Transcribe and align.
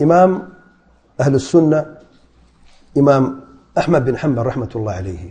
امام 0.00 0.38
اہل 1.18 1.32
السنہ، 1.32 1.76
امام 2.96 3.24
احمد 3.76 3.98
بن 3.98 4.16
حنبل 4.24 4.46
رحمۃ 4.46 4.72
اللہ 4.74 4.98
علیہ 4.98 5.28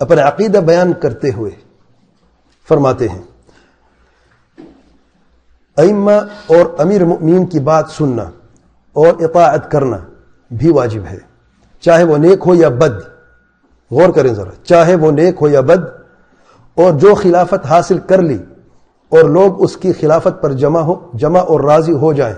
اپنا 0.00 0.28
عقیدہ 0.28 0.58
بیان 0.66 0.92
کرتے 1.00 1.30
ہوئے 1.32 1.50
فرماتے 2.68 3.08
ہیں، 3.08 3.22
ائمہ 5.76 6.12
اور 6.46 6.66
امیر 6.78 7.04
مؤمنین 7.04 7.46
کی 7.46 7.60
بات 7.60 7.90
سننا 7.90 8.22
اور 8.96 9.22
اطاعت 9.24 9.70
کرنا 9.70 9.98
بھی 10.50 10.70
واجب 10.72 11.04
ہے۔ 11.10 11.18
چاہے 11.82 12.04
وہ 12.04 12.16
نیک 12.16 12.42
ہو 12.46 12.54
یا 12.54 12.68
بد، 12.78 12.96
غور 13.90 14.10
کریں 14.14 14.32
ذرا، 14.34 14.50
چاہے 14.64 14.94
وہ 14.94 15.10
نیک 15.10 15.36
ہو 15.40 15.48
یا 15.48 15.60
بد، 15.60 15.84
اور 16.76 16.92
جو 16.92 17.14
خلافت 17.14 17.66
حاصل 17.66 17.98
کر 18.08 18.22
لی 18.22 18.38
اور 19.12 19.24
لوگ 19.30 19.62
اس 19.64 19.76
کی 19.76 19.92
خلافت 19.92 20.42
پر 20.42 20.52
جمع 20.54 20.80
ہو، 20.80 20.94
جمع 21.14 21.40
اور 21.40 21.60
راضی 21.60 21.92
ہو 21.94 22.12
جائیں۔ 22.12 22.34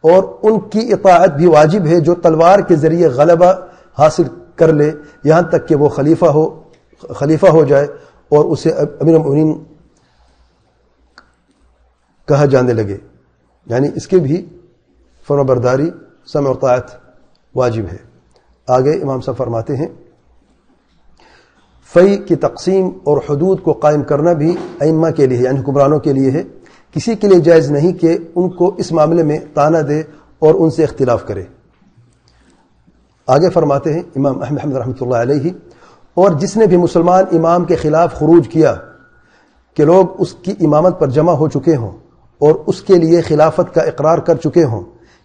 اور 0.00 0.22
ان 0.42 0.60
کی 0.60 0.92
اطاعت 0.92 1.30
بھی 1.30 1.46
واجب 1.46 1.86
ہے 1.86 2.00
جو 2.00 2.14
تلوار 2.14 2.58
کے 2.58 2.76
ذریعے 2.76 3.06
غلبہ 3.06 3.52
حاصل 3.98 4.22
کر 4.54 4.72
لے، 4.72 4.92
یہاں 5.24 5.42
تک 5.42 5.68
کہ 5.68 5.74
وہ 5.74 5.88
خلیفہ 5.88 6.26
ہو 6.26 6.62
خلیفہ 6.98 7.46
ہو 7.46 7.64
جائے 7.64 7.84
اور 8.28 8.44
اسے 8.44 8.70
امیر 8.70 9.14
المؤمنین 9.14 9.64
کہا 12.28 12.44
جانے 12.44 12.72
لگے۔ 12.72 12.96
یعنی 13.66 13.88
اس 13.96 14.06
کے 14.06 14.16
بھی 14.16 14.46
فرما 15.26 15.42
برداری 15.42 15.90
سم 16.32 16.54
طاعت 16.54 16.84
واجب 17.54 17.82
ہے۔ 17.92 17.96
آگے 18.66 18.92
امام 18.92 19.20
صاحب 19.20 19.36
فرماتے 19.36 19.76
ہیں، 19.76 19.86
فی 21.94 22.16
کی 22.16 22.36
تقسیم 22.36 22.90
اور 23.04 23.18
حدود 23.30 23.62
کو 23.62 23.72
قائم 23.72 24.02
کرنا 24.02 24.32
بھی 24.32 24.56
ائمہ 24.80 25.10
کے 25.10 25.26
لیے 25.26 25.38
یعنی 25.38 25.60
حکمرانوں 25.60 25.98
کے 25.98 26.12
لیے 26.12 26.30
ہے۔ 26.30 26.42
کسی 26.94 27.14
کے 27.14 27.28
لیے 27.28 27.40
جائز 27.40 27.70
نہیں 27.70 27.92
کہ 27.92 28.16
ان 28.34 28.48
کو 28.50 28.74
اس 28.78 28.90
معاملے 28.92 29.22
میں 29.22 29.38
تانا 29.54 29.80
دے 29.88 30.00
اور 30.42 30.54
ان 30.54 30.70
سے 30.70 30.84
اختلاف 30.84 31.26
کرے۔ 31.26 31.42
آگے 33.28 33.50
فرماتے 33.50 33.92
ہیں 33.92 34.02
امام 34.16 34.42
احمد 34.42 34.76
رحمۃ 34.76 35.00
اللہ 35.00 35.16
علیہ، 35.16 35.50
اور 36.16 36.30
جس 36.40 36.56
نے 36.56 36.66
بھی 36.66 36.76
مسلمان 36.76 37.24
امام 37.32 37.64
کے 37.64 37.76
خلاف 37.76 38.14
خروج 38.18 38.48
کیا 38.48 38.74
کہ 39.76 39.84
لوگ 39.84 40.20
اس 40.20 40.32
کی 40.42 40.52
امامت 40.60 40.98
پر 41.00 41.10
جمع 41.10 41.32
ہو 41.32 41.48
چکے 41.48 41.74
ہوں 41.76 41.92
اور 42.40 42.54
اس 42.66 42.80
کے 42.82 42.94
لیے 42.96 43.20
خلافت 43.22 43.74
کا 43.74 43.82
اقرار 43.82 44.18
کر 44.26 44.36
چکے 44.36 44.64
ہوں، 44.64 44.82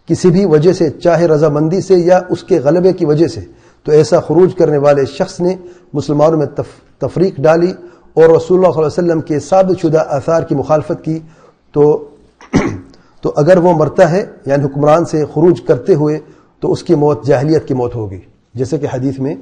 کسی 0.09 0.29
بھی 0.29 0.45
وجہ 0.45 0.73
سے 0.73 0.89
چاہے 1.03 1.27
رضامندی 1.27 1.81
سے 1.81 1.95
یا 1.95 2.19
اس 2.29 2.43
کے 2.43 2.59
غلبے 2.59 2.93
کی 2.93 3.05
وجہ 3.05 3.27
سے، 3.27 3.41
تو 3.85 3.91
ایسا 3.91 4.19
خروج 4.19 4.53
کرنے 4.55 4.77
والے 4.77 5.05
شخص 5.07 5.39
نے 5.39 5.55
مسلمانوں 5.93 6.37
میں 6.37 6.47
تفریق 7.01 7.39
ڈالی 7.41 7.71
اور 8.13 8.29
رسول 8.29 8.57
اللہ 8.57 8.71
صلی 8.71 8.81
اللہ 8.81 8.87
علیہ 8.87 8.99
وسلم 8.99 9.21
کے 9.21 9.39
ثابت 9.39 9.81
شدہ 9.81 10.03
آثار 10.09 10.43
کی 10.43 10.55
مخالفت 10.55 11.03
کی 11.03 11.19
تو 11.73 11.83
تو 13.21 13.33
اگر 13.35 13.57
وہ 13.57 13.73
مرتا 13.73 14.09
ہے 14.11 14.25
یعنی 14.45 14.63
حکمران 14.63 15.05
سے 15.05 15.25
خروج 15.33 15.61
کرتے 15.61 15.93
ہوئے، 15.95 16.19
تو 16.59 16.71
اس 16.71 16.83
کی 16.83 16.95
موت، 16.95 17.25
جاہلیت 17.25 17.67
کی 17.67 17.73
موت 17.73 17.95
ہوگی، 17.95 18.19
جیسے 18.53 18.77
کہ 18.77 18.87
حدیث 18.93 19.19
میں 19.19 19.35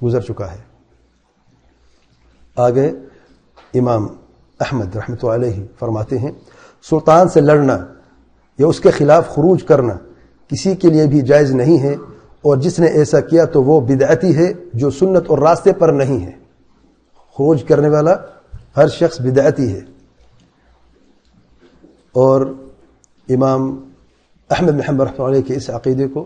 گزر 0.00 0.20
چکا 0.20 0.52
ہے۔ 0.52 0.62
آگے 2.56 2.86
امام 3.74 4.06
احمد 4.60 4.96
رحمۃ 4.96 5.24
علیہ 5.24 5.64
فرماتے 5.78 6.18
ہیں، 6.18 6.30
سلطان 6.90 7.28
سے 7.28 7.40
لڑنا 7.40 7.76
یا 8.58 8.66
اس 8.66 8.80
کے 8.80 8.90
خلاف 8.90 9.34
خروج 9.34 9.62
کرنا 9.62 9.96
کسی 10.50 10.74
کے 10.74 10.90
لیے 10.90 11.06
بھی 11.06 11.20
جائز 11.20 11.50
نہیں 11.54 11.78
ہے، 11.78 11.94
اور 12.42 12.56
جس 12.56 12.78
نے 12.78 12.86
ایسا 12.86 13.20
کیا 13.20 13.44
تو 13.44 13.62
وہ 13.62 13.80
بدعتی 13.80 14.36
ہے 14.36 14.52
جو 14.74 14.90
سنت 14.90 15.24
اور 15.28 15.38
راستے 15.38 15.72
پر 15.72 15.88
نہیں 15.88 16.26
ہے۔ 16.26 16.32
خروج 17.36 17.64
کرنے 17.64 17.88
والا 17.88 18.14
ہر 18.76 18.88
شخص 18.88 19.20
بدعتی 19.20 19.72
ہے۔ 19.74 19.80
اور 22.15 22.41
امام 23.29 23.69
احمد 24.49 24.75
محمد 24.75 25.01
رحمۃ 25.01 25.25
علیہ 25.25 25.41
کے 25.41 25.55
اس 25.55 25.69
عقیدے 25.69 26.07
کو 26.07 26.25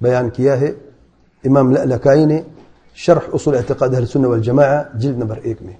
بیان 0.00 0.30
کیا 0.30 0.60
ہے 0.60 0.70
امام 1.44 1.72
لکائی 1.72 2.24
نے 2.24 2.40
شرح 2.98 3.28
اصول 3.32 3.56
اعتقاد 3.56 4.04
سن 4.12 4.24
والجماعہ 4.24 4.82
جلد 4.94 5.18
نمبر 5.18 5.38
ایک 5.42 5.62
میں 5.62 5.74